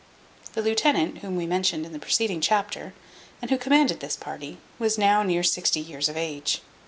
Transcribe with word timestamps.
The 0.53 0.63
lieutenant, 0.63 1.19
whom 1.19 1.35
we 1.35 1.45
mentioned 1.45 1.85
in 1.85 1.91
the 1.93 1.99
preceding 1.99 2.41
chapter, 2.41 2.95
and 3.39 3.51
who 3.51 3.57
commanded 3.59 3.99
this 3.99 4.15
party, 4.15 4.57
was 4.79 4.97
now 4.97 5.21
near 5.21 5.43
sixty 5.43 5.79
years 5.79 6.09
of 6.09 6.17
age. 6.17 6.61